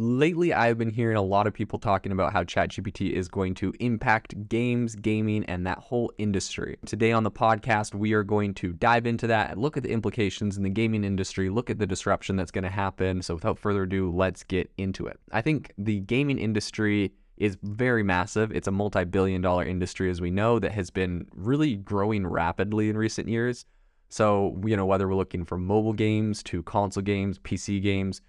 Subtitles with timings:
[0.00, 3.74] lately I've been hearing a lot of people talking about how ChatGPT is going to
[3.80, 6.78] impact games, gaming, and that whole industry.
[6.86, 10.56] Today on the podcast, we are going to dive into that look at the implications
[10.56, 13.20] in the gaming industry, look at the disruption that's going to happen.
[13.20, 15.20] So without further ado, let's get into it.
[15.32, 18.52] I think the gaming industry is very massive.
[18.52, 22.88] It's a multi billion dollar industry, as we know, that has been really growing rapidly
[22.88, 23.66] in recent years.
[24.08, 28.22] So, you know, whether we're looking from mobile games to console games, PC games,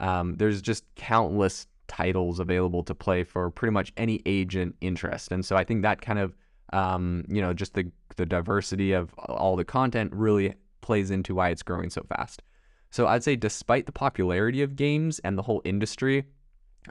[0.00, 5.30] um, there's just countless titles available to play for pretty much any age and interest.
[5.32, 6.34] And so I think that kind of,
[6.72, 11.50] um, you know, just the, the diversity of all the content really plays into why
[11.50, 12.42] it's growing so fast.
[12.90, 16.24] So I'd say, despite the popularity of games and the whole industry,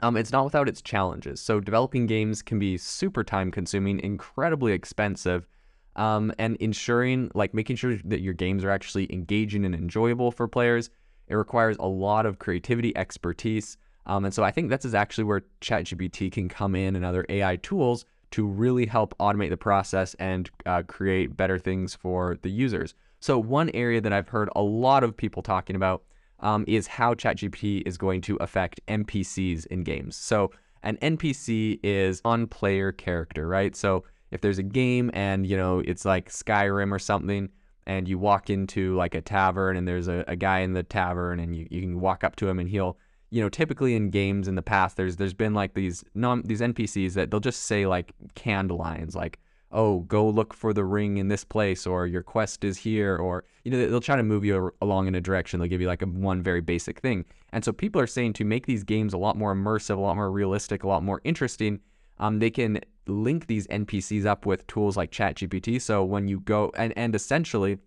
[0.00, 1.40] um, it's not without its challenges.
[1.40, 5.48] So developing games can be super time consuming, incredibly expensive,
[5.96, 10.48] um, and ensuring, like making sure that your games are actually engaging and enjoyable for
[10.48, 10.90] players
[11.28, 13.76] it requires a lot of creativity, expertise.
[14.06, 17.56] Um, and so I think that's actually where ChatGPT can come in and other AI
[17.56, 22.94] tools to really help automate the process and uh, create better things for the users.
[23.20, 26.02] So, one area that I've heard a lot of people talking about
[26.40, 30.16] um, is how ChatGPT is going to affect NPCs in games.
[30.16, 30.50] So,
[30.82, 33.74] an NPC is on player character, right?
[33.76, 37.50] So, if there's a game and you know it's like Skyrim or something,
[37.86, 41.40] and you walk into like a tavern and there's a, a guy in the tavern
[41.40, 42.96] and you, you can walk up to him and he'll
[43.30, 46.60] you know typically in games in the past there's there's been like these non these
[46.60, 49.38] npcs that they'll just say like canned lines like
[49.74, 53.44] oh go look for the ring in this place or your quest is here or
[53.64, 55.58] you know they'll try to move you along in a direction.
[55.58, 57.24] They'll give you like a one very basic thing.
[57.52, 60.16] And so people are saying to make these games a lot more immersive a lot
[60.16, 61.80] more realistic a lot more interesting
[62.18, 65.80] um, they can link these NPCs up with tools like ChatGPT.
[65.80, 67.78] So when you go and and essentially,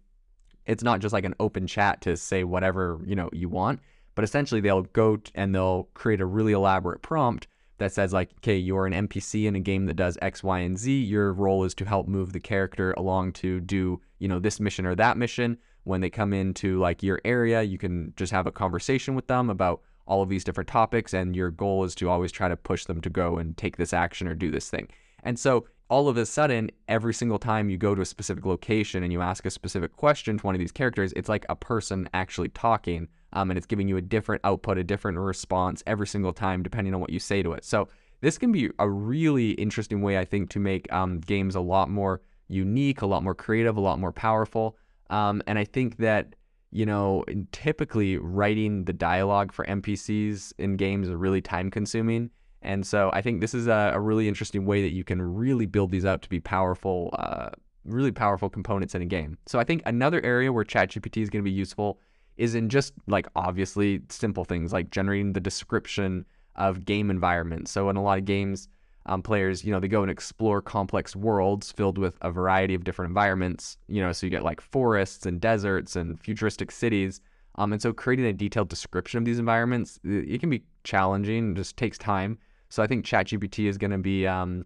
[0.65, 3.79] it's not just like an open chat to say whatever you know you want,
[4.15, 8.57] but essentially they'll go and they'll create a really elaborate prompt that says like, okay,
[8.57, 11.03] you're an NPC in a game that does X, Y, and Z.
[11.03, 14.85] Your role is to help move the character along to do you know this mission
[14.85, 15.57] or that mission.
[15.83, 19.49] When they come into like your area, you can just have a conversation with them
[19.49, 22.85] about all of these different topics, and your goal is to always try to push
[22.85, 24.87] them to go and take this action or do this thing.
[25.23, 29.03] And so all of a sudden, every single time you go to a specific location
[29.03, 32.09] and you ask a specific question to one of these characters, it's like a person
[32.13, 36.33] actually talking, um, and it's giving you a different output, a different response every single
[36.33, 37.63] time, depending on what you say to it.
[37.63, 37.87] So
[38.21, 41.89] this can be a really interesting way, I think, to make um, games a lot
[41.89, 44.75] more unique, a lot more creative, a lot more powerful.
[45.09, 46.35] Um, and I think that
[46.71, 52.29] you know, typically writing the dialogue for NPCs in games is really time consuming.
[52.61, 55.65] And so I think this is a, a, really interesting way that you can really
[55.65, 57.49] build these up to be powerful, uh,
[57.85, 59.37] really powerful components in a game.
[59.45, 61.99] So I think another area where ChatGPT is going to be useful
[62.35, 66.25] is in just like obviously simple things like generating the description
[66.55, 67.71] of game environments.
[67.71, 68.67] So in a lot of games,
[69.07, 72.83] um, players, you know, they go and explore complex worlds filled with a variety of
[72.83, 73.77] different environments.
[73.87, 77.21] You know, so you get like forests and deserts and futuristic cities.
[77.55, 81.51] Um, and so creating a detailed description of these environments, it can be challenging.
[81.51, 82.39] It just takes time.
[82.69, 84.65] So I think ChatGPT is going to be, um,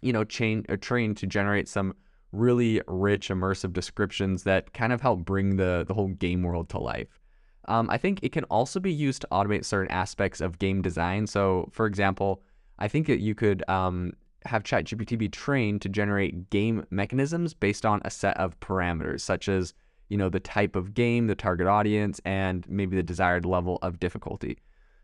[0.00, 1.94] you know, chain, uh, trained to generate some
[2.32, 6.78] really rich, immersive descriptions that kind of help bring the the whole game world to
[6.78, 7.20] life.
[7.68, 11.26] Um, I think it can also be used to automate certain aspects of game design.
[11.26, 12.42] So, for example,
[12.80, 17.86] I think that you could um, have ChatGPT be trained to generate game mechanisms based
[17.86, 19.74] on a set of parameters, such as
[20.08, 24.00] you know the type of game, the target audience, and maybe the desired level of
[24.00, 24.58] difficulty.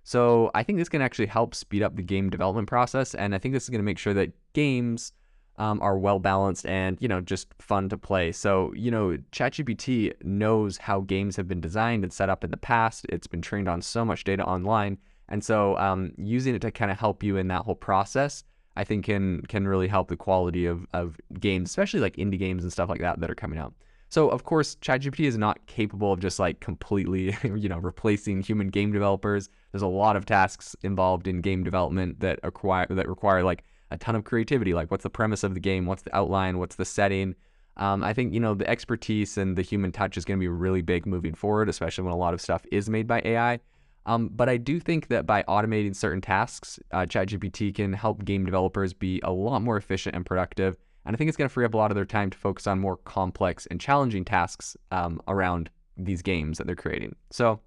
[0.09, 3.39] So I think this can actually help speed up the game development process, and I
[3.39, 5.13] think this is going to make sure that games
[5.57, 8.33] um, are well balanced and you know just fun to play.
[8.33, 12.57] So you know ChatGPT knows how games have been designed and set up in the
[12.57, 13.05] past.
[13.11, 14.97] It's been trained on so much data online,
[15.29, 18.45] and so um, using it to kind of help you in that whole process,
[18.79, 22.63] I think can can really help the quality of of games, especially like indie games
[22.63, 23.75] and stuff like that that are coming out.
[24.11, 28.69] So of course, ChatGPT is not capable of just like completely, you know, replacing human
[28.69, 29.49] game developers.
[29.73, 33.99] There's a lot of tasks involved in game development that require that require like a
[33.99, 34.75] ton of creativity.
[34.75, 35.87] Like, what's the premise of the game?
[35.87, 36.59] What's the outline?
[36.59, 37.35] What's the setting?
[37.77, 40.49] Um, I think you know the expertise and the human touch is going to be
[40.49, 43.61] really big moving forward, especially when a lot of stuff is made by AI.
[44.07, 48.47] Um, but I do think that by automating certain tasks, uh, ChatGPT can help game
[48.47, 51.65] developers be a lot more efficient and productive and I think it's going to free
[51.65, 55.21] up a lot of their time to focus on more complex and challenging tasks um,
[55.27, 57.17] around these games that they're creating.
[57.31, 57.61] So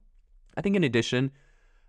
[0.57, 1.31] I think in addition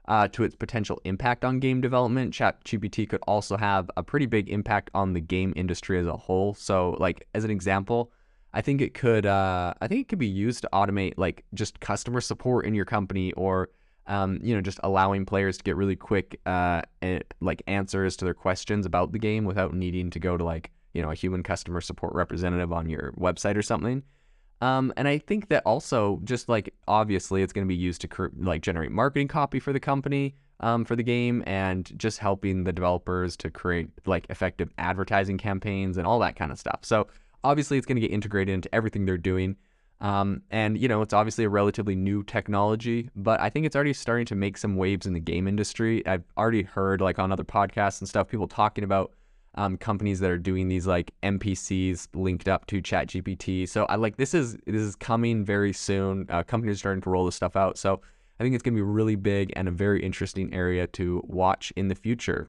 [0.08, 4.48] uh, to its potential impact on game development, ChatGPT could also have a pretty big
[4.48, 6.54] impact on the game industry as a whole.
[6.54, 8.12] So like as an example,
[8.52, 11.80] I think it could uh, I think it could be used to automate like just
[11.80, 13.68] customer support in your company or
[14.06, 16.82] Um, you know, just allowing players to get really quick, uh,
[17.40, 21.02] like answers to their questions about the game without needing to go to like you
[21.02, 24.02] know a human customer support representative on your website or something.
[24.60, 28.08] Um, and I think that also just like obviously it's going to be used to
[28.08, 32.62] cr- like generate marketing copy for the company um, for the game and just helping
[32.62, 36.78] the developers to create like effective advertising campaigns and all that kind of stuff.
[36.82, 37.08] So
[37.42, 39.56] obviously it's going to get integrated into everything they're doing.
[40.00, 43.92] Um, and you know it's obviously a relatively new technology, but I think it's already
[43.92, 46.06] starting to make some waves in the game industry.
[46.06, 49.12] I've already heard like on other podcasts and stuff people talking about
[49.54, 53.69] um, companies that are doing these like NPCs linked up to ChatGPT.
[53.69, 56.26] So I like this is this is coming very soon.
[56.28, 57.78] Uh, companies are starting to roll this stuff out.
[57.78, 58.00] So
[58.40, 61.72] I think it's going to be really big and a very interesting area to watch
[61.76, 62.49] in the future.